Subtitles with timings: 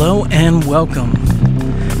[0.00, 1.12] Hello and welcome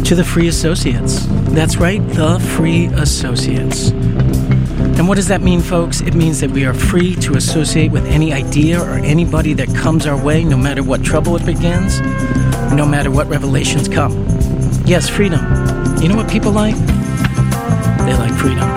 [0.04, 1.26] to the Free Associates.
[1.50, 3.90] That's right, the Free Associates.
[3.90, 6.00] And what does that mean, folks?
[6.00, 10.06] It means that we are free to associate with any idea or anybody that comes
[10.06, 11.98] our way, no matter what trouble it begins,
[12.72, 14.12] no matter what revelations come.
[14.86, 15.40] Yes, freedom.
[16.00, 16.76] You know what people like?
[18.06, 18.70] They like freedom.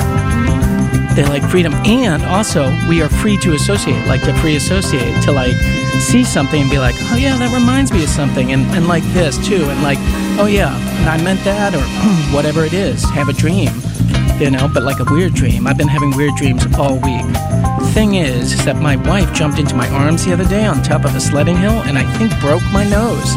[1.15, 1.75] They like freedom.
[1.85, 5.55] And also, we are free to associate, like to free associate, to like
[6.01, 9.03] see something and be like, oh yeah, that reminds me of something, and, and like
[9.13, 9.99] this too, and like,
[10.39, 10.73] oh yeah,
[11.07, 11.83] I meant that, or
[12.35, 13.03] whatever it is.
[13.11, 13.69] Have a dream,
[14.39, 15.67] you know, but like a weird dream.
[15.67, 17.25] I've been having weird dreams all week.
[17.93, 21.05] Thing is, is that my wife jumped into my arms the other day on top
[21.05, 23.33] of a sledding hill and I think broke my nose.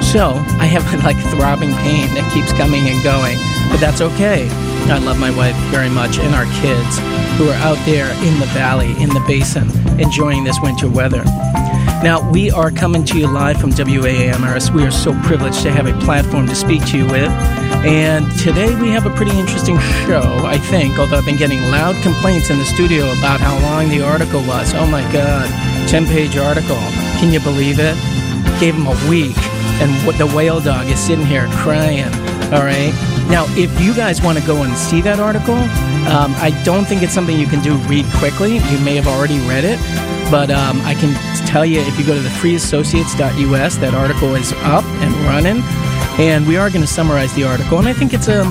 [0.00, 3.36] So I have like throbbing pain that keeps coming and going,
[3.70, 4.48] but that's okay.
[4.90, 6.98] I love my wife very much and our kids
[7.38, 11.24] who are out there in the valley, in the basin, enjoying this winter weather.
[12.02, 14.70] Now, we are coming to you live from WAMRS.
[14.74, 17.30] We are so privileged to have a platform to speak to you with.
[17.84, 21.94] And today we have a pretty interesting show, I think, although I've been getting loud
[22.02, 24.72] complaints in the studio about how long the article was.
[24.74, 25.48] Oh my God,
[25.88, 26.80] 10 page article.
[27.20, 27.96] Can you believe it?
[28.60, 29.36] Gave him a week,
[29.80, 32.10] and the whale dog is sitting here crying.
[32.52, 32.92] All right.
[33.30, 37.02] Now, if you guys want to go and see that article, um, I don't think
[37.02, 38.54] it's something you can do read quickly.
[38.56, 39.78] You may have already read it,
[40.30, 41.14] but um, I can
[41.46, 45.62] tell you if you go to the freeassociates.us, that article is up and running.
[46.18, 48.42] And we are going to summarize the article, and I think it's a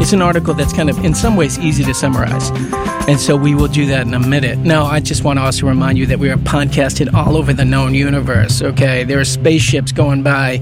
[0.00, 2.50] it's an article that's kind of in some ways easy to summarize.
[3.08, 4.58] And so we will do that in a minute.
[4.58, 7.64] Now, I just want to also remind you that we are podcasted all over the
[7.64, 8.60] known universe.
[8.62, 10.58] Okay, there are spaceships going by,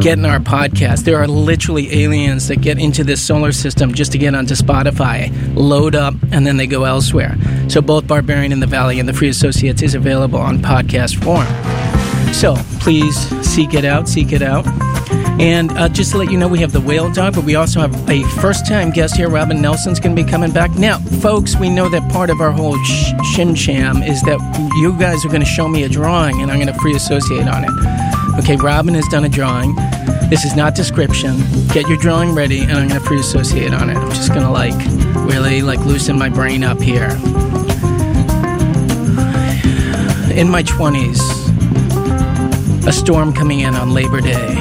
[0.00, 1.04] getting our podcast.
[1.04, 5.32] There are literally aliens that get into this solar system just to get onto Spotify,
[5.54, 7.36] load up, and then they go elsewhere.
[7.68, 11.46] So both Barbarian in the Valley and the Free Associates is available on podcast form.
[12.32, 14.66] So please seek it out, seek it out.
[15.40, 17.80] And uh, just to let you know, we have the whale dog, but we also
[17.80, 19.28] have a first time guest here.
[19.28, 20.72] Robyn Nelson's going to be coming back.
[20.76, 24.38] Now, folks, we know that part of our whole sh- shim sham is that
[24.78, 27.46] you guys are going to show me a drawing and I'm going to free associate
[27.46, 28.07] on it.
[28.38, 29.74] Okay, Robyn has done a drawing.
[30.30, 31.36] This is not description.
[31.68, 33.96] Get your drawing ready and I'm going to free associate on it.
[33.96, 34.74] I'm just going to like
[35.28, 37.10] really like loosen my brain up here.
[40.34, 41.18] In my 20s,
[42.86, 44.54] a storm coming in on Labor Day.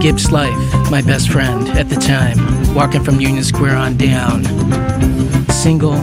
[0.00, 4.44] Gibbs Life, my best friend at the time, walking from Union Square on down.
[5.50, 5.94] Single,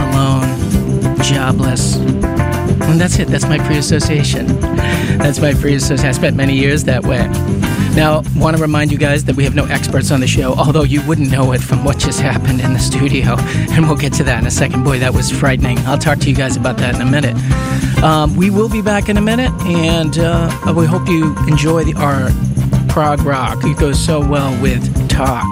[0.00, 1.96] alone, jobless.
[2.88, 3.28] And that's it.
[3.28, 4.46] That's my free association.
[5.18, 6.06] That's my free association.
[6.06, 7.28] I spent many years that way.
[7.94, 10.84] Now, want to remind you guys that we have no experts on the show, although
[10.84, 13.36] you wouldn't know it from what just happened in the studio.
[13.78, 14.82] And we'll get to that in a second.
[14.82, 15.78] Boy, that was frightening.
[15.80, 17.36] I'll talk to you guys about that in a minute.
[18.02, 21.94] Um, we will be back in a minute, and uh, we hope you enjoy the,
[21.94, 22.30] our
[22.88, 23.58] prog rock.
[23.62, 25.44] It goes so well with talk.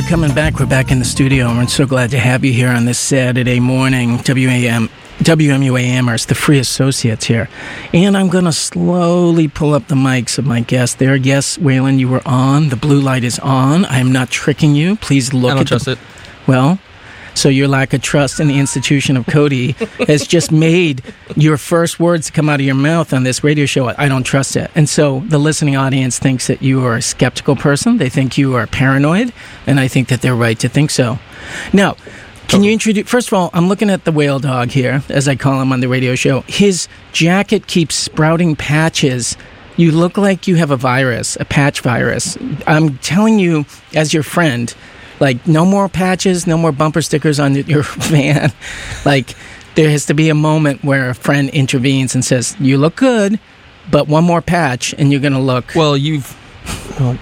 [0.00, 0.58] We're coming back.
[0.58, 2.98] We're back in the studio, and we're so glad to have you here on this
[2.98, 4.12] Saturday morning.
[4.12, 4.88] WAM,
[5.18, 7.50] WMUAMers, the Free Associates here.
[7.92, 11.16] And I'm going to slowly pull up the mics of my guests there.
[11.16, 12.70] Yes, Waylon, you were on.
[12.70, 13.84] The blue light is on.
[13.84, 14.96] I am not tricking you.
[14.96, 15.98] Please look I don't at trust the, it.
[16.46, 16.78] Well,
[17.40, 19.72] so your lack of trust in the institution of Cody
[20.06, 21.02] has just made
[21.36, 23.88] your first words come out of your mouth on this radio show.
[23.96, 24.70] I don't trust it.
[24.74, 27.96] And so the listening audience thinks that you are a skeptical person.
[27.96, 29.32] They think you are paranoid,
[29.66, 31.18] and I think that they're right to think so.
[31.72, 31.96] Now,
[32.48, 33.08] can you introduce?
[33.08, 35.80] First of all, I'm looking at the whale dog here, as I call him on
[35.80, 36.42] the radio show.
[36.46, 39.36] His jacket keeps sprouting patches.
[39.78, 42.36] You look like you have a virus, a patch virus.
[42.66, 44.74] I'm telling you, as your friend,
[45.20, 48.52] like no more patches, no more bumper stickers on your van.
[49.04, 49.34] like
[49.76, 53.38] there has to be a moment where a friend intervenes and says, "You look good,
[53.90, 56.36] but one more patch, and you're gonna look." Well, you've.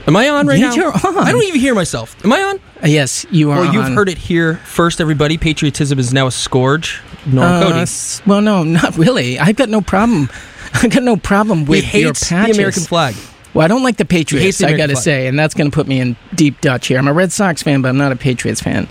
[0.09, 0.75] Am I on right Yeah, now?
[0.75, 1.19] you're on.
[1.19, 2.17] I don't even hear myself.
[2.25, 2.57] Am I on?
[2.83, 3.61] Uh, yes, you are.
[3.61, 3.93] Well, you've on.
[3.95, 5.39] heard it here first, everybody.
[5.39, 7.01] Patriotism is now a scourge.
[7.27, 7.91] Nora Uh, Cody.
[8.27, 9.39] well, no, not really.
[9.39, 10.29] I've got no problem.
[10.75, 12.51] I've got no problem with he your hates the.
[12.51, 13.15] American flag.
[13.59, 14.63] Well, I don't like the Patriots.
[14.63, 16.97] I got to say, and that's going to put me in deep Dutch here.
[16.97, 18.87] I'm a Red Sox fan, but I'm not a Patriots fan.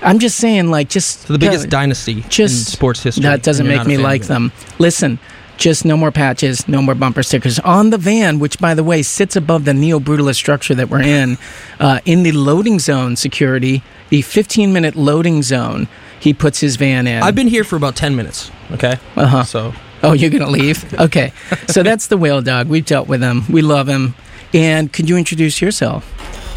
[0.00, 3.24] I'm just saying, like, just So the biggest dynasty just in sports history.
[3.24, 4.52] That doesn't make me like them.
[4.78, 5.18] Listen,
[5.56, 9.02] just no more patches, no more bumper stickers on the van, which, by the way,
[9.02, 11.36] sits above the neo brutalist structure that we're in,
[11.80, 15.88] uh, in the loading zone security, the 15 minute loading zone.
[16.20, 17.24] He puts his van in.
[17.24, 18.98] I've been here for about 10 minutes, okay?
[19.16, 19.42] Uh huh.
[19.42, 20.92] So, Oh, you're going to leave?
[21.00, 21.32] Okay.
[21.68, 22.68] so that's the whale dog.
[22.68, 23.44] We've dealt with him.
[23.50, 24.14] We love him.
[24.54, 26.04] And could you introduce yourself?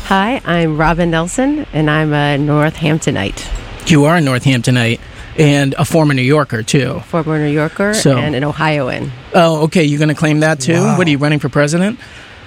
[0.07, 3.47] Hi, I'm Robyn Nelson, and I'm a Northamptonite,
[3.89, 4.99] You are a Northamptonite
[5.37, 6.99] and a former New Yorker, too.
[7.07, 9.11] former New Yorker, So- and an Ohioan.
[9.33, 9.83] Oh, okay.
[9.83, 10.81] You're going to claim that, too?
[10.97, 11.99] What are you running for president?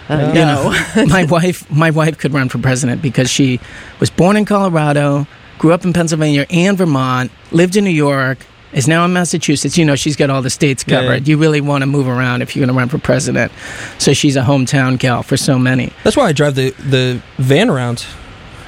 [0.08, 0.70] Uh, You no.
[0.96, 3.60] know, my wife, my wife could run for president because she
[4.00, 5.26] was born in Colorado,
[5.58, 8.38] grew up in Pennsylvania and Vermont, lived in New York,
[8.72, 9.76] is now in Massachusetts.
[9.76, 11.06] You know, she's got all the states Yeah, yeah.
[11.08, 11.28] covered.
[11.28, 13.52] You really want to move around if you're going to run for president.
[13.98, 15.92] So she's a hometown gal for so many.
[16.04, 18.04] that's why I drive the, the van around.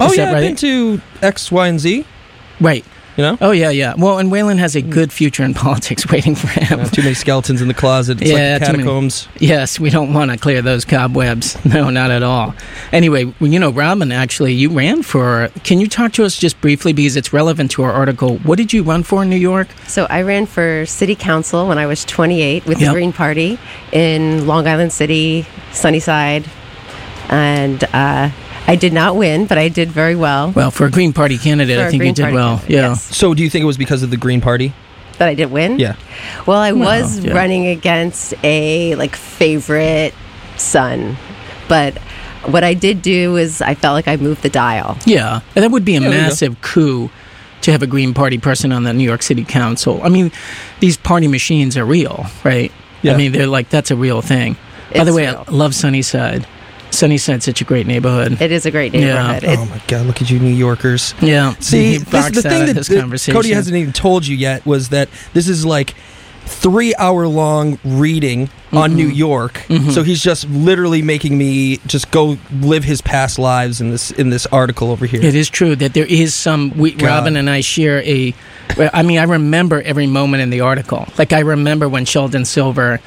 [0.00, 2.04] Oh, Is yeah, that I've been to X, Y, and Z,
[2.60, 2.84] Right.
[3.16, 3.38] You know?
[3.40, 3.94] Oh yeah, yeah.
[3.96, 6.80] Well, and Waylon has a good future in politics waiting for him.
[6.80, 8.20] Uh, too many skeletons in the closet.
[8.20, 9.28] It's Yeah, like the catacombs.
[9.38, 11.56] Yes, we don't want to clear those cobwebs.
[11.74, 12.54] No, not at all.
[12.92, 15.48] Anyway, you know, Robyn, actually, you ran for.
[15.64, 18.38] Can you talk to us just briefly because it's relevant to our article?
[18.38, 19.68] What did you run for in New York?
[19.86, 22.88] So I ran for city council when I was 28 with Yep.
[22.88, 23.58] the Green Party
[23.92, 26.44] in Long Island City, Sunnyside,
[27.28, 28.30] and uh,
[28.66, 30.50] I did not win, but I did very well.
[30.52, 32.48] Well, for a Green Party candidate, For I a think you did Party well.
[32.56, 32.88] candidate, Yeah.
[32.90, 33.16] yes.
[33.16, 34.72] So, do you think it was because of the Green Party?
[35.18, 35.78] That I didn't win.
[35.78, 35.94] Yeah.
[36.46, 37.34] Well, I Well, was yeah.
[37.34, 40.14] running against a like favorite
[40.56, 41.16] son,
[41.68, 41.98] but
[42.46, 44.96] what I did do is I felt like I moved the dial.
[45.06, 47.10] Yeah, and that would be a Yeah, there massive coup
[47.62, 50.00] to have a Green Party person on the New York City Council.
[50.02, 50.32] I mean,
[50.80, 52.72] these party machines are real, right?
[53.02, 53.12] Yeah.
[53.12, 54.56] I mean, they're like that's a real thing.
[54.94, 55.44] By the way, real.
[55.46, 56.46] I love Sunnyside.
[56.94, 58.40] Sunnyside's such a great neighborhood.
[58.40, 59.00] It is a great Yeah.
[59.32, 59.44] neighborhood.
[59.44, 60.06] It- oh, my God.
[60.06, 61.14] Look at you, New Yorkers.
[61.20, 61.54] yeah.
[61.60, 63.34] See, this, the thing that, this that conversation.
[63.34, 65.94] Cody hasn't even told you yet was that this is like
[66.46, 68.96] three hour long reading on Mhm.
[68.96, 69.62] New York.
[69.68, 69.92] Mhm.
[69.92, 74.28] So he's just literally making me just go live his past lives in this in
[74.28, 75.22] this article over here.
[75.22, 76.72] It is true that there is some.
[76.76, 77.06] We, God.
[77.06, 78.34] Robyn and I share a.
[78.92, 81.06] I mean, I remember every moment in the article.
[81.16, 83.00] Like I remember when Sheldon Silver,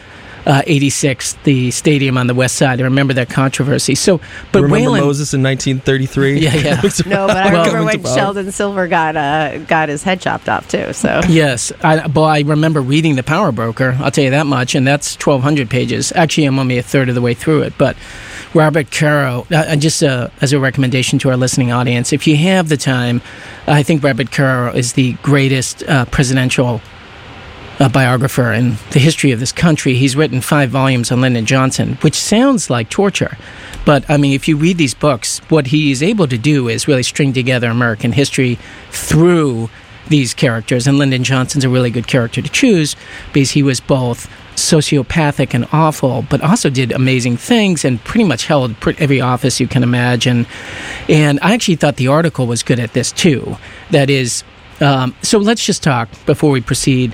[0.47, 2.79] uh, eighty six, the stadium on the west side.
[2.79, 3.94] I remember that controversy.
[3.95, 4.19] So,
[4.51, 6.39] but Remember Waylon, Moses in 1933?
[6.39, 6.81] Yeah, yeah.
[7.05, 8.03] no, but I remember when.
[8.03, 10.94] Sheldon Silver got uh, got his head chopped off too.
[10.94, 13.97] So Yes, I, but I remember reading the Power Broker.
[13.99, 16.11] I'll tell you that much, and that's twelve hundred pages.
[16.15, 17.73] Actually, I'm only a third of the way through it.
[17.77, 17.97] But
[18.53, 22.38] Robert Caro, uh, uh, just uh, as a recommendation to our listening audience, if you
[22.38, 23.21] have the time,
[23.67, 26.81] I think Robert Caro is the greatest uh, presidential
[27.79, 29.95] uh, biographer in the history of this country.
[29.95, 33.38] He's written five volumes on Lyndon Johnson, which sounds like torture.
[33.85, 36.88] But I mean, if you read these books, what he is able to do is
[36.88, 38.57] really string together American history
[38.91, 39.69] through
[40.09, 40.88] these characters.
[40.88, 42.95] And Lyndon Johnson's a really good character to choose
[43.33, 48.45] because he was both sociopathic and awful, but also did amazing things and pretty much
[48.47, 50.47] held every office you can imagine.
[51.07, 53.57] And I actually thought the article was good at this too.
[53.91, 54.44] That is,
[54.81, 57.13] um, so let's just talk before we proceed.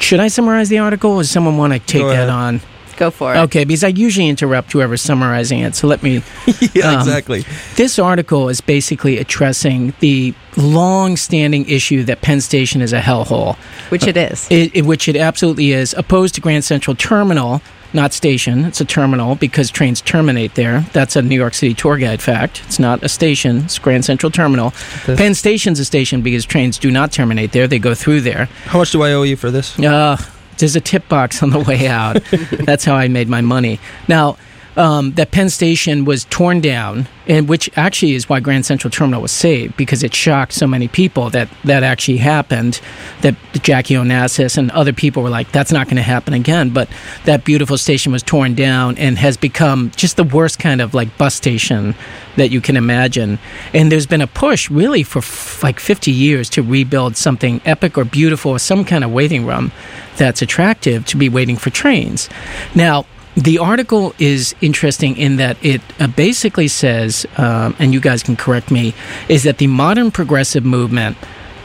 [0.00, 2.60] Should I summarize the article, or does someone want to take that on?
[2.96, 3.38] go for it.
[3.38, 5.74] Okay, because I usually interrupt whoever's summarizing it.
[5.74, 6.22] So let me.
[6.74, 7.46] yeah, Um, exactly.
[7.76, 13.56] This article is basically addressing the long-standing issue that Penn Station is a hellhole,
[13.88, 14.46] Which it is.
[14.50, 15.94] it, it- which it absolutely is.
[15.96, 18.64] Opposed to Grand Central Terminal, not station.
[18.64, 20.80] It's a terminal because trains terminate there.
[20.92, 22.62] That's a New York City tour guide fact.
[22.66, 23.58] It's not a station.
[23.64, 24.68] It's Grand Central Terminal.
[25.02, 25.16] Okay.
[25.16, 27.66] Penn Station's a station because trains do not terminate there.
[27.66, 28.46] They go through there.
[28.66, 29.78] How much do I owe you for this?
[29.78, 30.16] Uh,
[30.58, 32.22] there's a tip box on the way out.
[32.64, 33.80] That's how I made my money.
[34.08, 34.36] Now,
[34.76, 39.20] um, that Penn Station was torn down, and which actually is why Grand Central Terminal
[39.20, 42.80] was saved because it shocked so many people that that actually happened.
[43.22, 46.88] That Jackie Onassis and other people were like, "That's not going to happen again." But
[47.24, 51.16] that beautiful station was torn down and has become just the worst kind of like
[51.18, 51.94] bus station
[52.36, 53.38] that you can imagine.
[53.74, 57.98] And there's been a push really for f- like 50 years to rebuild something epic
[57.98, 59.72] or beautiful, or some kind of waiting room
[60.16, 62.28] that's attractive to be waiting for trains.
[62.74, 63.04] Now,
[63.40, 68.36] the article is interesting in that it uh, basically says, um, and you guys can
[68.36, 68.94] correct me,
[69.28, 71.16] is that the modern progressive movement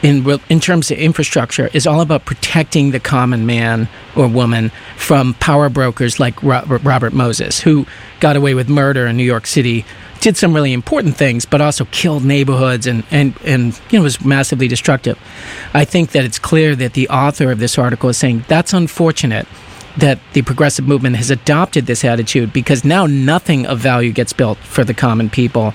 [0.02, 5.34] in in terms of infrastructure is all about protecting the common man or woman from
[5.34, 7.86] power brokers like Robert, Robert Moses, who
[8.20, 9.84] got away with murder in New York City,
[10.20, 14.24] did some really important things, but also killed neighborhoods and and and you know was
[14.24, 15.18] massively destructive.
[15.74, 19.46] I think that it's clear that the author of this article is saying that's unfortunate
[19.96, 24.58] that the progressive movement has adopted this attitude because now nothing of value gets built
[24.58, 25.72] for the common people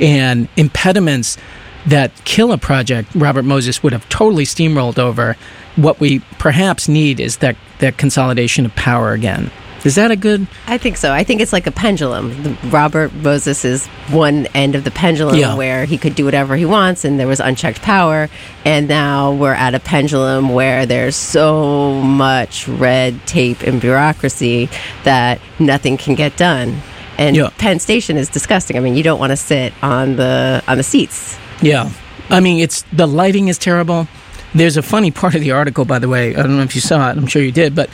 [0.00, 1.38] and impediments
[1.86, 5.36] that kill a project, Robert Moses would have totally steamrolled over.
[5.76, 9.50] What we perhaps need is that, that consolidation of power again.
[9.84, 10.46] Is that a good?
[10.68, 11.12] I think so.
[11.12, 12.56] I think it's like a pendulum.
[12.70, 15.54] Robert Moses is one end of the pendulum Yeah.
[15.56, 18.28] where he could do whatever he wants and there was unchecked power.
[18.64, 24.68] And now we're at a pendulum where there's so much red tape and bureaucracy
[25.02, 26.80] that nothing can get done.
[27.18, 27.50] And Yeah.
[27.58, 28.76] Penn Station is disgusting.
[28.76, 31.36] I mean, you don't want to sit on the on the seats.
[31.60, 31.90] Yeah.
[32.30, 34.06] I mean, it's the lighting is terrible.
[34.54, 36.36] There's a funny part of the article, by the way.
[36.36, 37.16] I don't know if you saw it.
[37.16, 37.90] I'm sure you did, but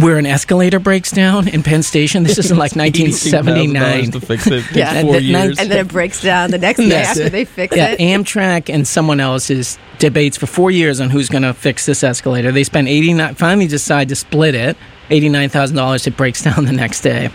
[0.00, 2.22] where an escalator breaks down in Penn Station.
[2.22, 4.10] This isn't like 1979.
[4.12, 4.64] to fix it.
[4.72, 4.92] Yeah.
[4.92, 5.58] yeah, And the years.
[5.58, 7.32] And then it breaks down the next day after it.
[7.32, 7.98] they fix Yeah, it.
[7.98, 12.04] Amtrak and someone else is debates for four years on who's going to fix this
[12.04, 12.52] escalator.
[12.52, 13.34] They spend eighty nine.
[13.34, 14.76] Finally, decide to split it.
[15.10, 16.06] Eighty nine thousand dollars.
[16.06, 17.30] It breaks down the next day.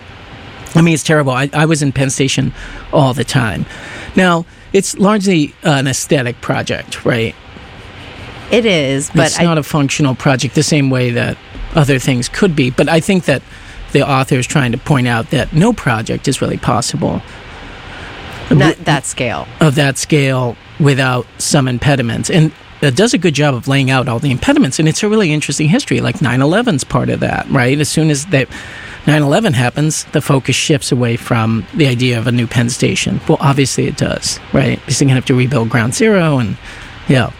[0.75, 1.33] I mean, it's terrible.
[1.33, 2.53] I, I was in Penn Station
[2.91, 3.65] all the time.
[4.15, 7.35] Now, it's largely an aesthetic project, right?
[8.51, 11.37] it is, but it's not a functional project the same way that
[11.75, 12.69] other things could be.
[12.69, 13.41] But I think that
[13.91, 17.21] the author is trying to point out that no project is really possible
[18.49, 19.47] not that scale.
[19.59, 22.29] of that scale without some impediments.
[22.29, 22.51] And
[22.81, 24.79] it does a good job of laying out all the impediments.
[24.79, 26.01] And it's a really interesting history.
[26.01, 27.79] Like 9 11's part of that, right?
[27.79, 28.49] As soon as that
[29.07, 33.21] 9 11 happens, the focus shifts away from the idea of a new Penn Station.
[33.27, 34.79] Well, obviously it does, right?
[34.79, 36.57] Because they're going to have to rebuild ground zero and,
[37.07, 37.31] yeah.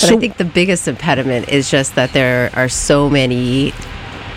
[0.00, 3.72] But I think the biggest impediment is just that there are so many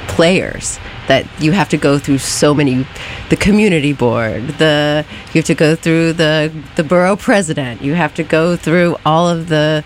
[0.08, 2.86] players that you have to go through so many
[3.30, 7.82] the community board the you have to go through the the borough president.
[7.82, 9.84] You have to go through all of the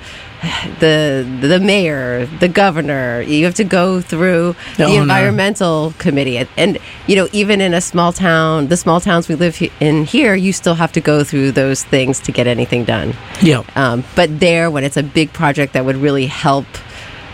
[0.80, 6.78] the the mayor the governor you have to go through The environmental committee and, and
[7.08, 10.54] you know even in a small town the small towns we live in here you
[10.54, 13.64] still have to go through those things to get anything done yeah.
[13.76, 16.66] um, but there, when it's a big project that would really help,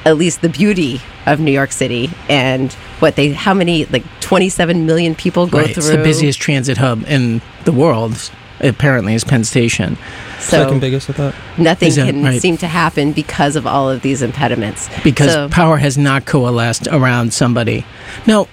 [0.05, 4.85] at least the beauty of New York City and what they, how many, like 27
[4.85, 5.73] million people go right.
[5.73, 5.83] through.
[5.83, 9.97] It's the busiest transit hub in the world, apparently, is Penn Station.
[10.39, 11.35] So Second biggest, I thought.
[11.57, 12.41] nothing that can right?
[12.41, 14.89] seem to happen because of all of these impediments.
[15.03, 17.85] because So- power has not coalesced around somebody.
[18.27, 18.47] Now,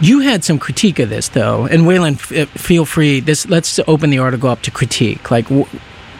[0.00, 3.20] you had some critique of this, though, and Waylon, f- uh, feel free.
[3.20, 5.30] This let's open the article up to critique.
[5.30, 5.66] Like, w-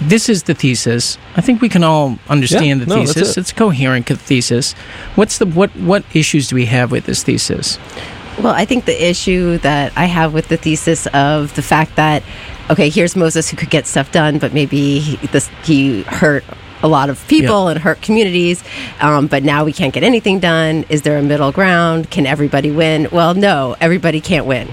[0.00, 1.18] this is the thesis.
[1.36, 3.36] I think we can all understand Yeah, the no, thesis.
[3.36, 3.40] it.
[3.40, 4.74] It's a coherent co- thesis.
[5.16, 5.70] What's the what?
[5.76, 7.78] What issues do we have with this thesis?
[8.38, 12.22] Well, I think the issue that I have with the thesis of the fact that,
[12.70, 16.44] okay, here's Moses who could get stuff done, but maybe he, this, he hurt
[16.82, 18.64] a lot of people and hurt communities,
[19.00, 20.84] um, but now we can't get anything done.
[20.88, 22.10] Is there a middle ground?
[22.10, 23.08] Can everybody win?
[23.12, 24.68] Well, no, everybody can't win.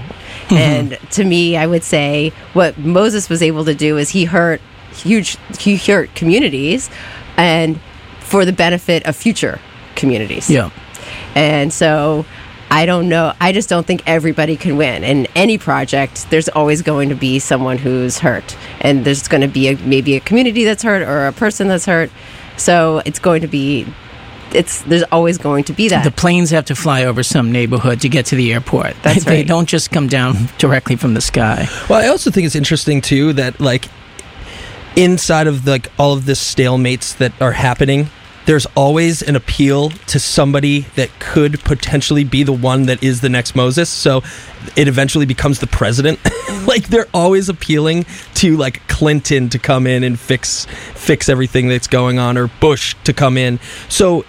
[0.50, 4.60] And to me, I would say what Moses was able to do is he hurt
[4.92, 6.90] huge, he hurt communities,
[7.36, 7.80] and
[8.18, 9.60] for the benefit of future
[9.94, 10.50] communities.
[10.50, 10.70] Yeah,
[11.34, 12.24] And so
[12.70, 13.32] I don't know.
[13.40, 15.02] I just don't think everybody can win.
[15.02, 18.56] In any project, there's always going to be someone who's hurt.
[18.80, 21.86] And there's going to be a, maybe a community that's hurt or a person that's
[21.86, 22.10] hurt.
[22.56, 23.86] So it's going to be,
[24.52, 26.04] it's, there's always going to be that.
[26.04, 28.94] the planes have to fly over some neighborhood to get to the airport.
[29.02, 29.46] That's they right.
[29.46, 31.66] don't just come down directly from the sky.
[31.88, 33.88] Well, I also think it's interesting too that like
[34.94, 38.10] inside of like all of this stalemates that are happening,
[38.46, 43.28] there's always an appeal to somebody that could potentially be the one that is the
[43.28, 43.88] next Moses.
[43.88, 44.22] So
[44.76, 46.18] it eventually becomes the president.
[46.66, 51.86] like they're always appealing to like Clinton to come in and fix fix everything that's
[51.86, 53.60] going on or Bush to come in.
[53.88, 54.24] So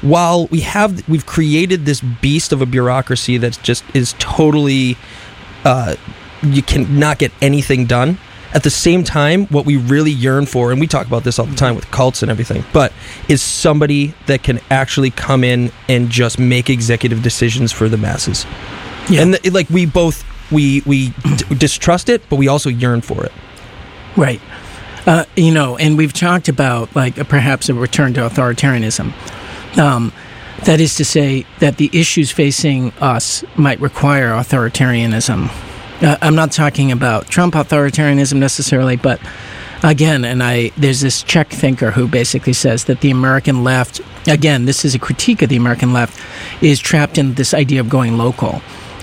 [0.00, 4.96] while we have we've created this beast of a bureaucracy that just is totally
[5.64, 5.96] uh,
[6.42, 8.18] you cannot get anything done.
[8.54, 11.46] At the same time, what we really yearn for, and we talk about this all
[11.46, 12.92] the time with cults and everything, but
[13.28, 18.46] is somebody that can actually come in and just make executive decisions for the masses.
[19.10, 19.22] Yeah.
[19.22, 23.24] And th- like we both we we d- distrust it, but we also yearn for
[23.24, 23.32] it.
[24.16, 24.40] Right.
[25.06, 29.12] Uh, you know, and we've talked about like a, perhaps a return to authoritarianism.
[29.78, 30.12] Um,
[30.64, 35.50] that is to say that the issues facing us might require authoritarianism.
[36.00, 39.20] Uh, I'm not talking about Trump authoritarianism necessarily, but
[39.82, 44.64] again, and I there's this Czech thinker who basically says that the American left, again,
[44.64, 46.20] this is a critique of the American left,
[46.62, 48.60] is trapped in this idea of going local.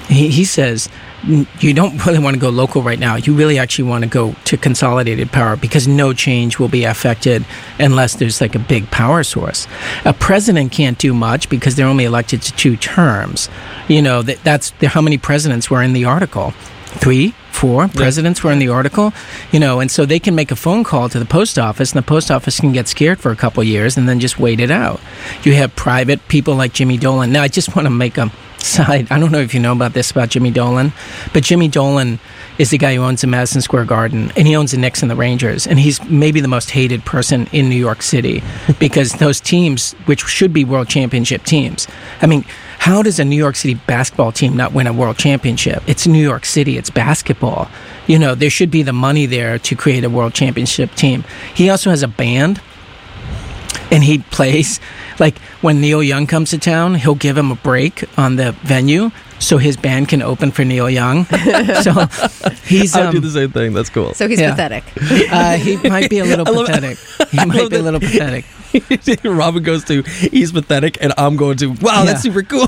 [0.07, 0.89] He, he says
[1.23, 3.15] you don't really want to go local right now.
[3.15, 7.45] You really actually want to go to consolidated power because no change will be affected
[7.79, 9.67] unless there's like a big power source.
[10.05, 13.49] A president can't do much because they're only elected to two terms.
[13.87, 16.53] You know that that's how many presidents were in the article.
[16.99, 19.13] Three, four presidents were in the article,
[19.51, 21.97] you know, and so they can make a phone call to the post office, and
[22.03, 24.71] the post office can get scared for a couple years and then just wait it
[24.71, 24.99] out.
[25.43, 27.31] You have private people like Jimmy Dolan.
[27.31, 29.07] Now, I just want to make a side.
[29.11, 30.93] I don't know if you know about this about Jimmy Dolan,
[31.33, 32.19] but Jimmy Dolan
[32.57, 35.09] is the guy who owns the Madison Square Garden, and he owns the Knicks and
[35.09, 38.43] the Rangers, and he's maybe the most hated person in New York City
[38.79, 41.87] because those teams, which should be world championship teams,
[42.21, 42.45] I mean.
[42.81, 45.83] How does a New York City basketball team not win a world championship?
[45.85, 47.69] It's New York City, it's basketball.
[48.07, 51.23] You know, there should be the money there to create a world championship team.
[51.53, 52.59] He also has a band
[53.91, 54.79] and he plays
[55.19, 59.11] like when Neil Young comes to town, he'll give him a break on the venue
[59.37, 61.25] so his band can open for Neil Young.
[61.83, 62.07] so
[62.65, 63.73] he's I do um, the same thing.
[63.73, 64.15] That's cool.
[64.15, 64.51] So he's Yeah.
[64.55, 64.83] pathetic.
[65.31, 66.97] uh, he might be a little I love- pathetic.
[67.29, 68.45] He might love be a little pathetic.
[69.23, 72.61] Robyn goes to he's pathetic, and I'm going to wow, that's super cool.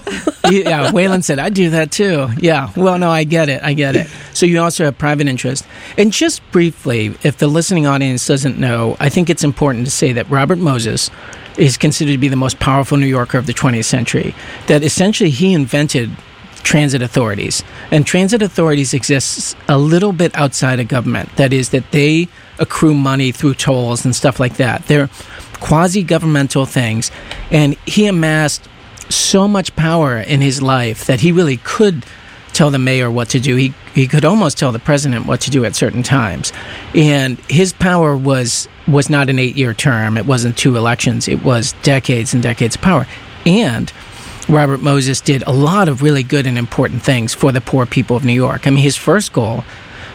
[0.52, 2.30] yeah, Waylon said, I do that too.
[2.38, 3.64] Yeah, well, no, I get it.
[3.64, 4.08] I get it.
[4.34, 5.66] So you also have private interest.
[5.98, 10.14] And just briefly, if the listening audience doesn't know, I think it's important to say
[10.14, 11.10] that Robert Moses
[11.58, 14.36] is considered to be the most powerful New Yorker of the 20th century.
[14.68, 16.10] That essentially he invented
[16.64, 17.64] transit authorities.
[17.92, 21.36] And transit authorities exist a little bit outside of government.
[21.36, 22.28] That is, that they
[22.60, 24.88] accrue money through tolls and stuff like that.
[24.88, 25.10] They're
[25.64, 27.10] quasi governmental things.
[27.50, 28.68] And he amassed
[29.10, 32.06] so much power in his life that he really could
[32.52, 33.56] tell the mayor what to do.
[33.56, 36.52] He he could almost tell the president what to do at certain times.
[36.94, 40.18] And his power was was not an 8-year term.
[40.18, 41.30] It wasn't two elections.
[41.30, 43.08] It was decades and decades of power.
[43.46, 43.92] And
[44.50, 48.18] Robert Moses did a lot of really good and important things for the poor people
[48.18, 48.68] of New York.
[48.68, 49.64] I mean, his first goal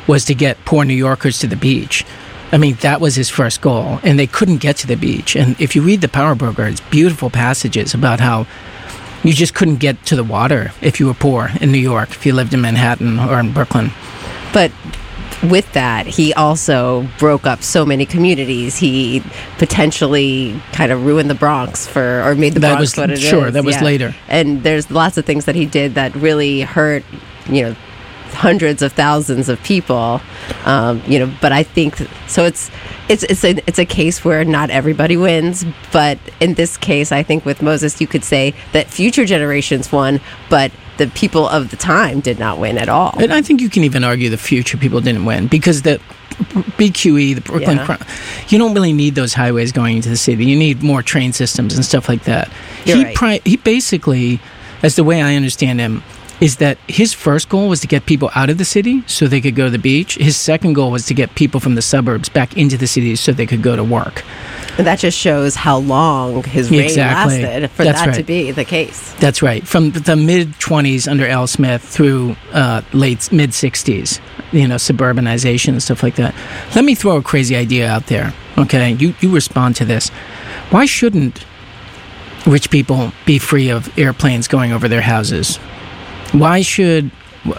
[0.07, 2.05] was to get poor New Yorkers to the beach.
[2.51, 5.37] I mean, that was his first goal, and they couldn't get to the beach.
[5.37, 8.47] And if you read the Power Broker, it's beautiful passages about how
[9.23, 12.25] you just couldn't get to the water if you were poor in New York, if
[12.25, 13.91] you lived in Manhattan or in Brooklyn.
[14.55, 14.73] But
[15.43, 18.77] with that, he also broke up so many communities.
[18.79, 19.23] He
[19.59, 23.19] potentially kind of ruined the Bronx for, or made the That Bronx was- what it
[23.19, 23.25] is.
[23.29, 24.15] sure, that was later.
[24.29, 27.05] And there's lots of things that he did that really hurt,
[27.49, 27.77] you know,
[28.39, 30.21] hundreds of thousands of people.
[30.65, 31.97] Um, you know, but I think
[32.29, 32.45] so.
[32.45, 32.71] It's
[33.09, 37.23] it's it's a it's a case where not everybody wins, but in this case, I
[37.23, 41.77] think with Moses, you could say that future generations won, but the people of the
[41.77, 43.15] time did not win at all.
[43.19, 46.01] And I think you can even argue the future people didn't win because the
[46.79, 47.87] BQE, the Brooklyn, Yeah.
[47.87, 48.07] Cro-
[48.49, 50.45] you don't really need those highways going into the city.
[50.45, 52.51] You need more train systems and stuff like that.
[52.85, 53.15] You're he right.
[53.15, 54.41] pri- he basically,
[54.83, 56.03] as the way I understand him,
[56.41, 59.41] is that his first goal was to get people out of the city so they
[59.41, 60.15] could go to the beach.
[60.17, 63.33] His second goal was to get people from the suburbs back into the city so
[63.33, 64.25] they could go to work.
[64.79, 67.43] And that just shows how long his reign Exactly.
[67.43, 69.13] lasted for That's that to be the case.
[69.15, 69.67] That's right.
[69.67, 74.21] From the mid 20s under Al Smith through uh, late mid 60s,
[74.53, 76.35] you know, suburbanization and stuff like that.
[76.77, 78.33] Let me throw a crazy idea out there.
[78.57, 80.11] Okay, you you respond to this.
[80.71, 81.45] Why shouldn't
[82.47, 85.59] rich people be free of airplanes going over their houses?
[86.33, 87.11] Why should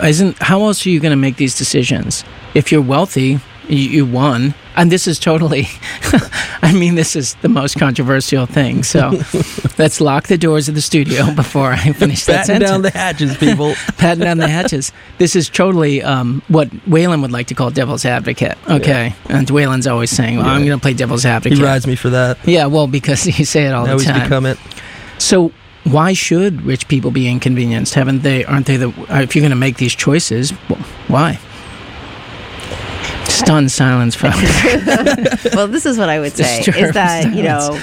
[0.04, 2.24] isn't how else are you going to make these decisions?
[2.54, 4.54] If you're wealthy, you, you won.
[4.76, 5.68] And this is totally
[6.62, 8.84] I mean this is the most controversial thing.
[8.84, 9.10] So
[9.78, 12.72] let's lock the doors of the studio before I finish that Batten sentence.
[12.72, 13.74] down the hatches, people.
[13.98, 14.92] Patting down the hatches.
[15.18, 18.58] This is totally um, what Waylon would like to call devil's advocate.
[18.70, 19.16] Okay.
[19.28, 22.10] And Waylon's always saying, well, I'm going to play devil's advocate." he rides me for
[22.12, 22.38] that.
[22.48, 24.24] Yeah, well, because you say it all now the he's time.
[24.24, 24.58] become it.
[25.18, 25.52] So
[25.84, 27.94] why should rich people be inconvenienced?
[27.96, 28.46] Haven't they?
[28.46, 28.90] Aren't they the?
[29.10, 30.52] uh, If you're going to make these choices,
[31.08, 31.40] why?
[33.26, 34.38] Stunned silence, folks.
[35.56, 37.80] well, this is what I would say Disturbed is that, you know,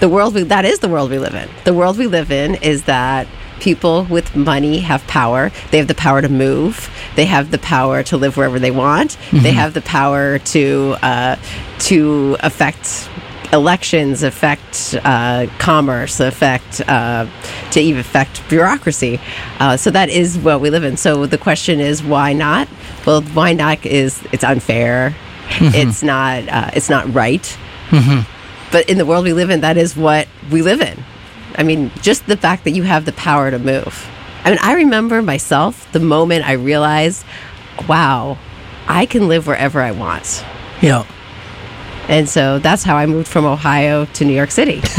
[0.00, 1.48] the world we, that is the world we live in.
[1.64, 3.26] The world we live in is that
[3.60, 5.50] people with money have power.
[5.70, 6.90] They have the power to move.
[7.16, 9.12] They have the power to live wherever they want.
[9.12, 9.42] Mm-hmm.
[9.42, 11.36] They have the power to uh,
[11.80, 13.08] to affect
[13.52, 17.26] elections, affect uh, commerce, affect uh,
[17.70, 19.20] to even affect bureaucracy.
[19.58, 20.96] Uh, so that is what we live in.
[20.96, 22.68] So the question is, why not?
[23.06, 25.14] Well, why not is it's unfair.
[25.60, 26.46] It's not.
[26.48, 27.56] Uh, it's not right.
[28.70, 31.02] But in the world we live in, that is what we live in.
[31.56, 34.06] I mean, just the fact that you have the power to move.
[34.44, 37.24] I mean, I remember myself the moment I realized,
[37.88, 38.36] wow,
[38.86, 40.44] I can live wherever I want.
[40.82, 41.06] yeah.
[42.08, 44.80] And so that's how I moved from Ohio to New York City.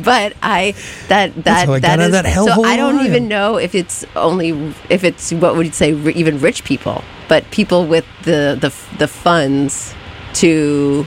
[0.00, 0.74] but I
[1.08, 3.06] that that how I got that is that so I don't Ohio.
[3.08, 4.50] even know if it's only
[4.90, 9.08] if it's what would you say even rich people, but people with the the the
[9.08, 9.94] funds
[10.34, 11.06] to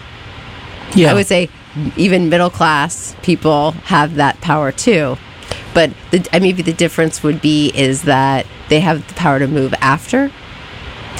[0.96, 1.12] Yeah.
[1.12, 1.50] I would say
[1.98, 5.18] even middle class people have that power too.
[5.74, 9.74] but the, maybe the difference would be is that they have the power to move
[9.82, 10.32] after.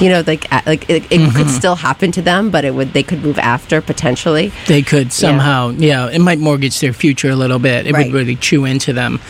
[0.02, 1.38] You know, like like it, it Mm-hmm.
[1.38, 4.52] could still happen to them, but it would they could move after potentially.
[4.68, 6.08] They could somehow, yeah.
[6.10, 7.88] it might mortgage their future a little bit.
[7.88, 8.06] It Right.
[8.08, 9.22] would really chew into them.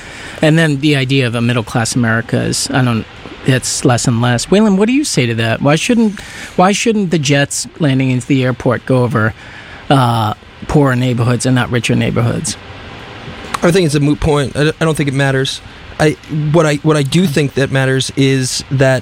[0.41, 3.06] And then the idea of a middle class America is, I don't,
[3.45, 4.47] it's less and less.
[4.47, 5.62] Waylon, what do you say to that?
[5.62, 6.19] Why shouldn't,
[6.58, 9.34] why shouldn't the jets landing into the airport go over
[9.89, 10.34] uh,
[10.67, 12.58] poorer neighborhoods and not richer neighborhoods?
[13.62, 14.56] I think it's a moot point.
[14.58, 15.62] I don't think it matters.
[15.99, 16.12] I
[16.54, 19.01] what I what I do think that matters is that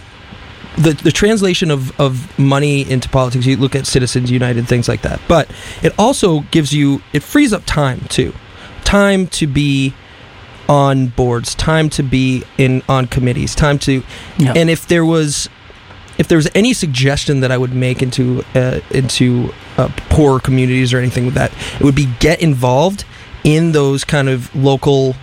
[0.78, 3.46] the the translation of of money into politics.
[3.46, 5.20] You look at Citizens United, things like that.
[5.28, 5.50] But
[5.82, 8.34] it also gives you it frees up time too,
[8.84, 9.94] time to be
[10.70, 14.04] on boards, time to be in on committees, time to
[14.38, 14.54] Yeah.
[14.56, 15.50] and if there was
[16.18, 20.94] if there was any suggestion that I would make into uh, into uh, poor communities
[20.94, 23.04] or anything with that, it would be get involved
[23.44, 25.16] in those kind of local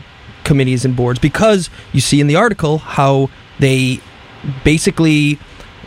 [0.44, 4.00] committees and boards because you see in the article how they
[4.64, 5.38] basically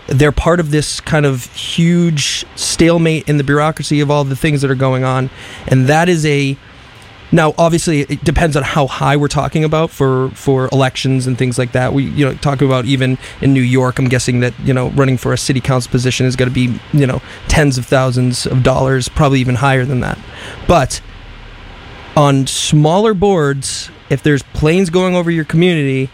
[0.07, 4.61] they're part of this kind of huge stalemate in the bureaucracy of all the things
[4.61, 5.29] that are going on.
[5.67, 6.57] And that is a
[7.31, 11.57] now obviously it depends on how high we're talking about for for elections and things
[11.57, 11.93] like that.
[11.93, 15.17] We you know talk about even in New York I'm guessing that you know running
[15.17, 18.61] for a city council position is going to be you know tens of thousands of
[18.61, 20.19] dollars probably even higher than that.
[20.67, 21.01] But
[22.15, 26.11] on smaller boards if there's planes going over your community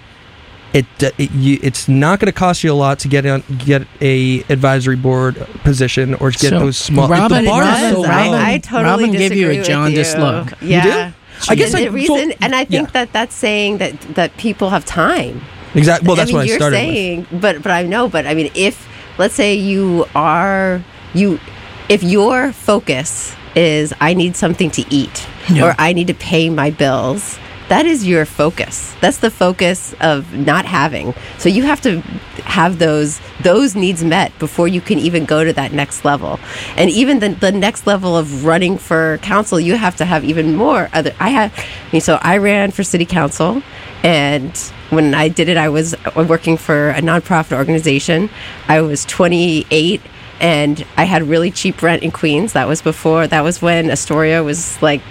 [0.73, 3.43] it, uh, it you, it's not going to cost you a lot to get on
[3.58, 7.69] get a advisory board position or get So, those small if Robyn- the bar is
[7.93, 10.23] so Robyn- low- I, I totally Robyn gave you a jaundiced you.
[10.23, 10.62] look.
[10.62, 11.12] You Yeah.
[11.47, 12.91] I guess and I the reason, so- and I think yeah.
[12.93, 15.41] that that's saying that that people have time.
[15.73, 16.86] exactly well that's I mean, what I you're started with.
[16.95, 21.39] saying, but but I know, but I mean, if let's say you are you,
[21.88, 25.65] if your focus is I need something to eat Yeah.
[25.65, 27.39] or I need to pay my bills.
[27.69, 28.95] That is your focus.
[28.99, 31.13] That's the focus of not having.
[31.38, 32.01] So you have to
[32.45, 36.39] have those those needs met before you can even go to that next level.
[36.75, 40.55] And even the, the next level of running for council, you have to have even
[40.55, 41.13] more other.
[41.19, 43.62] I had, I mean, so I ran for city council,
[44.03, 44.58] and
[44.89, 48.29] when I did it, I was working for a nonprofit organization.
[48.67, 50.01] I was 28
[50.41, 52.53] and I had really cheap rent in Queens.
[52.53, 55.01] That was before, that was when Astoria was like,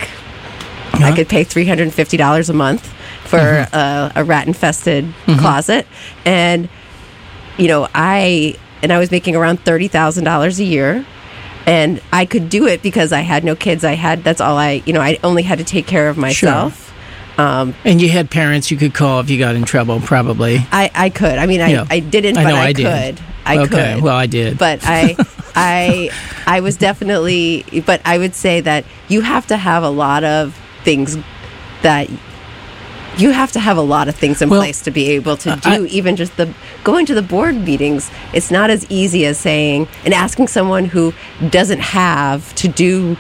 [0.99, 1.13] Uh-huh.
[1.13, 2.87] I could pay $350 a month
[3.25, 3.77] for mm-hmm.
[3.77, 5.39] a, a rat infested mm-hmm.
[5.39, 5.87] closet.
[6.25, 6.69] And,
[7.57, 11.07] you know, I, and I was making around $30,000 a year.
[11.67, 13.85] And I could do it because I had no kids.
[13.85, 16.89] I had, that's all I, you know, I only had to take care of myself.
[17.39, 20.57] Um, And you had parents you could call if you got in trouble, probably.
[20.73, 21.39] I, I could.
[21.39, 21.87] I mean, I, Yeah.
[21.89, 22.83] I didn't, I but know I, I could.
[22.83, 23.21] did.
[23.45, 24.03] I okay, could.
[24.03, 24.59] well, I did.
[24.59, 25.17] but I,
[25.55, 26.11] I,
[26.47, 27.65] I was definitely.
[27.87, 30.59] But I would say that you have to have a lot of
[30.89, 31.19] things
[31.83, 32.09] that
[33.19, 35.51] you have to have a lot of things in Well, place to be able to
[35.57, 36.47] do I- even just the
[36.83, 41.13] going to the board meetings it's not as easy as saying and asking someone who
[41.51, 43.17] doesn't have to do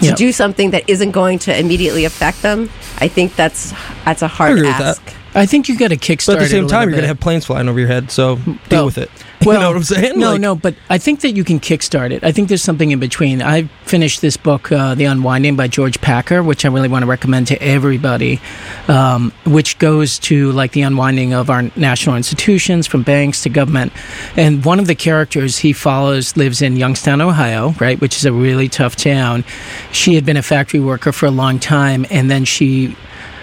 [0.00, 0.14] to Yeah.
[0.14, 3.72] do something that isn't going to immediately affect them i think that's
[4.04, 4.86] that's a hard agree with that.
[4.98, 5.02] ask
[5.34, 6.26] I think you got to kickstart.
[6.28, 8.36] but at the same time you're going to have planes flying over your head so
[8.68, 8.86] deal Oh.
[8.86, 9.10] with it
[9.46, 11.60] Well, you know what I'm saying No, Like- no, but I think that you can
[11.60, 12.24] kickstart it.
[12.24, 13.40] I think there's something in between.
[13.42, 17.06] I finished this book, uh, The Unwinding by George Packer, which I really want to
[17.06, 18.40] recommend to everybody,
[18.88, 23.92] um, which goes to like the unwinding of our national institutions from banks to government.
[24.36, 28.32] And one of the characters he follows lives in Youngstown, Ohio, right, which is a
[28.32, 29.44] really tough town.
[29.92, 32.96] She had been a factory worker for a long time, and then she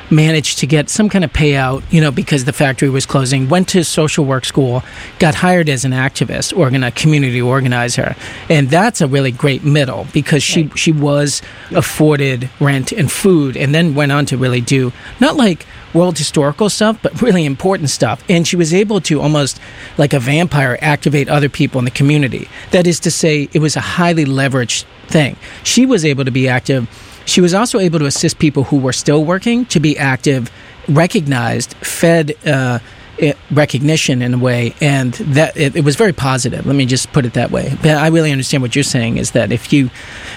[0.09, 3.67] managed to get some kind of payout, you know, because the factory was closing, went
[3.69, 4.83] to social work school,
[5.19, 8.15] got hired as an activist or a community organizer.
[8.49, 13.73] And that's a really great middle because she, she was afforded rent and food and
[13.73, 18.23] then went on to really do not like world historical stuff, but really important stuff.
[18.27, 19.59] And she was able to almost
[19.97, 22.49] like a vampire activate other people in the community.
[22.71, 25.37] That is to say, it was a highly leveraged thing.
[25.63, 26.89] She was able to be active
[27.25, 30.51] she was also able to assist people who were still working to be active,
[30.87, 32.79] recognized, fed uh,
[33.17, 36.65] it, recognition in a way, and that it, it was very positive.
[36.65, 37.75] Let me just put it that way.
[37.81, 39.89] But I really understand what you're saying is that if you,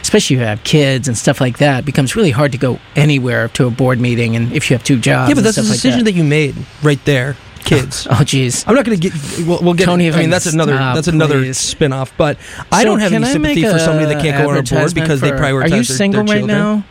[0.03, 2.79] especially if you have kids and stuff like that, it becomes really hard to go
[2.94, 5.62] anywhere to a board meeting, and if you have two jobs, yeah but that's a
[5.62, 6.14] decision like that.
[6.14, 8.64] you made right there kids Oh, jeez.
[8.66, 9.46] I'm not going to get.
[9.46, 9.85] We'll, we'll get.
[9.85, 10.74] Tony I mean, that's another.
[10.76, 11.59] stop, that's another please.
[11.59, 12.16] spin-off.
[12.16, 12.38] But
[12.72, 15.20] I So don't have any sympathy for somebody that can't go on a board because
[15.20, 15.72] they for- prioritize.
[15.72, 16.59] Are you single their right children.
[16.59, 16.85] now?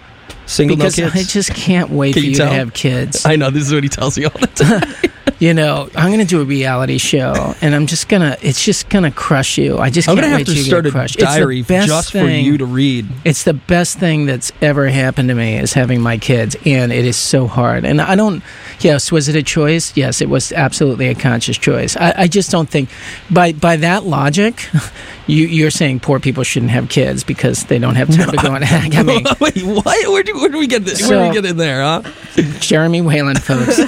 [0.47, 3.25] Single, Because no I just can't wait Can for you you to have kids.
[3.25, 5.11] I know this is what he tells you all the time.
[5.39, 8.37] you know, I'm going to do a reality show, and I'm just gonna.
[8.43, 9.79] It's just gonna crush you.
[9.79, 11.17] I just I'm can't gonna wait have to start a crushed.
[11.17, 13.07] Diary just for you to read.
[13.23, 17.05] It's the best thing that's ever happened to me is having my kids, and it
[17.05, 17.83] is so hard.
[17.83, 18.43] And I don't.
[18.81, 19.95] Yes, was it a choice?
[19.95, 21.95] Yes, it was absolutely a conscious choice.
[21.97, 22.89] I, I just don't think,
[23.31, 24.67] by by that logic,
[25.27, 28.53] you, you're saying poor people shouldn't have kids because they don't have time to go
[28.53, 28.95] and hang.
[28.95, 29.85] I mean, Wait, what?
[30.11, 31.07] Where do, where do we get this?
[31.07, 32.01] where do we get in there, huh?
[32.59, 33.79] Jeremy Whalen, folks,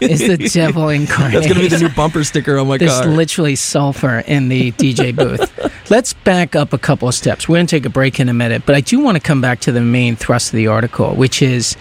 [0.00, 1.34] is the devil incarnate.
[1.34, 3.06] That's gonna be the new bumper sticker on my There's car.
[3.06, 5.52] literally sulfur in the DJ booth.
[5.90, 7.48] Let's back up a couple of steps.
[7.48, 9.40] We're going to take a break in a minute, but I do want to come
[9.40, 11.76] back to the main thrust of the article, which is,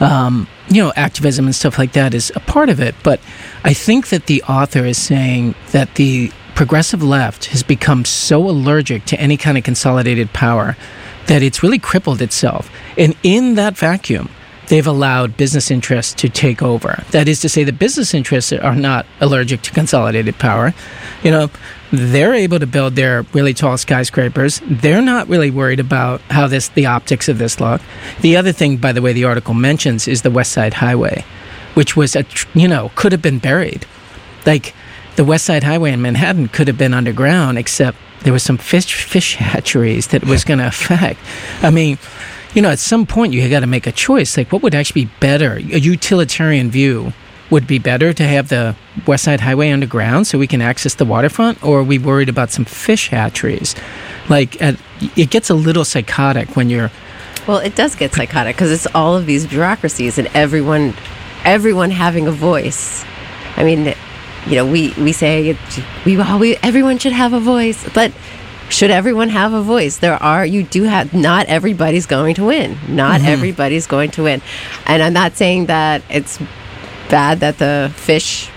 [0.00, 2.94] um, you know, activism and stuff like that is a part of it.
[3.02, 3.20] But
[3.64, 9.04] I think that the author is saying that the progressive left has become so allergic
[9.06, 10.76] to any kind of consolidated power
[11.26, 12.70] that it's really crippled itself.
[12.96, 14.30] And in that vacuum,
[14.68, 17.04] they've allowed business interests to take over.
[17.10, 20.74] That is to say, the business interests are not allergic to consolidated power.
[21.22, 21.50] You know,
[21.92, 24.60] they're able to build their really tall skyscrapers.
[24.66, 27.80] They're not really worried about how this, the optics of this look.
[28.20, 31.24] The other thing, by the way, the article mentions is the West Side Highway,
[31.74, 33.86] which was a, you know, could have been buried.
[34.44, 34.74] Like
[35.16, 39.04] the West Side Highway in Manhattan could have been underground, except there was some fish
[39.04, 41.20] fish hatcheries that was going to affect.
[41.62, 41.98] I mean,
[42.54, 44.36] you know, at some point you got to make a choice.
[44.36, 45.54] Like, what would actually be better?
[45.54, 47.12] A utilitarian view
[47.50, 48.74] would be better to have the
[49.06, 52.50] West Side Highway underground so we can access the waterfront, or are we worried about
[52.50, 53.74] some fish hatcheries?
[54.28, 54.78] Like, uh, at,
[55.16, 56.90] it gets a little psychotic when you're.
[57.46, 60.94] Well, it does get psychotic because it's all of these bureaucracies and everyone,
[61.44, 63.04] everyone having a voice.
[63.56, 63.94] I mean,
[64.46, 65.56] you know, we we say it,
[66.04, 68.12] we always everyone should have a voice, but
[68.68, 69.98] should everyone have a voice?
[69.98, 72.76] There are you do have not everybody's going to win.
[72.88, 73.28] Not mm-hmm.
[73.28, 74.42] everybody's going to win,
[74.86, 76.40] and I'm not saying that it's
[77.08, 78.50] bad that the fish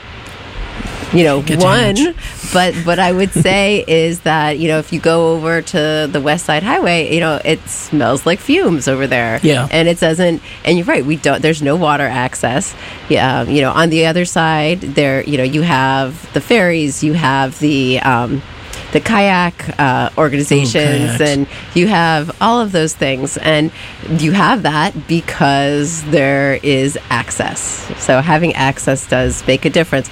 [1.12, 2.16] you know Get to won hatch.
[2.54, 6.22] but what i would say is that you know if you go over to the
[6.22, 9.68] west side highway you know it smells like fumes over there Yeah.
[9.72, 12.76] and it doesn't and you're right we don't there's no water access
[13.10, 17.14] yeah you know on the other side there you know you have the ferries you
[17.14, 18.44] have the um
[18.92, 23.72] the kayak uh, organizations and you have all of those things and
[24.18, 27.60] you have that because there is access
[28.02, 30.10] so having access does make a difference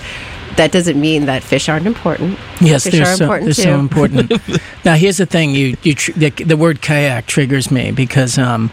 [0.57, 3.71] that doesn't mean that fish aren't important Yes, fish they're, are so, important they're too
[3.71, 4.31] so important.
[4.85, 8.71] now, here's the thing: you, you tr- the, the word kayak triggers me because um,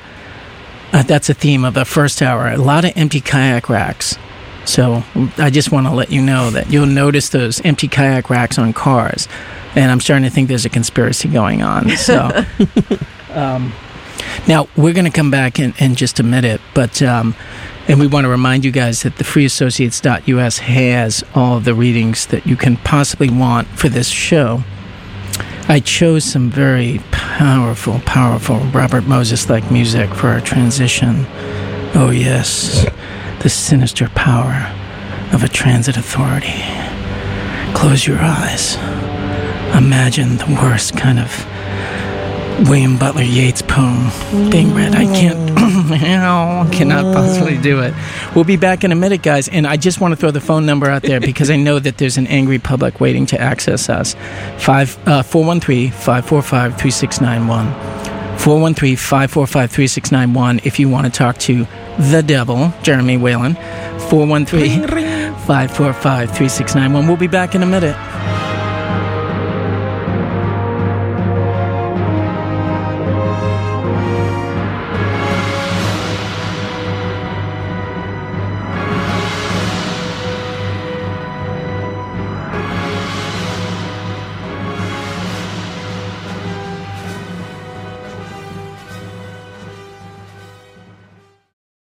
[0.93, 2.49] uh, that's a theme of the first hour.
[2.49, 4.17] A lot of empty kayak racks.
[4.65, 5.03] So
[5.39, 8.73] I just want to let you know that you'll notice those empty kayak racks on
[8.73, 9.29] cars,
[9.75, 11.91] and I'm starting to think there's a conspiracy going on.
[11.97, 12.45] So.
[13.31, 13.73] um,
[14.49, 17.35] now we're going to come back in, in just a minute, but um,
[17.89, 22.27] and we want to remind you guys that the freeassociates.us has all of the readings
[22.27, 24.63] that you can possibly want for this show.
[25.69, 31.27] I chose some very powerful, powerful Robert Moses like music for our transition.
[31.95, 32.87] Oh, yes,
[33.41, 34.73] the sinister power
[35.33, 36.63] of a transit authority.
[37.75, 38.77] Close your eyes.
[39.77, 41.31] Imagine the worst kind of
[42.69, 44.11] William Butler Yeats poem
[44.51, 44.95] being read.
[44.95, 45.57] I can't,
[46.73, 47.93] cannot possibly do it.
[48.35, 49.49] We'll be back in a minute, guys.
[49.49, 51.99] And I just want to throw the phone number out there because I know that
[51.99, 54.15] there's an angry public waiting to access us.
[54.15, 57.67] Uh, 413 545 3691.
[58.39, 61.67] 413 545 3691 if you want to talk to
[61.99, 63.55] the devil, Jeremy Whalen.
[64.11, 67.07] 413 545 3691.
[67.07, 67.97] We'll be back in a minute.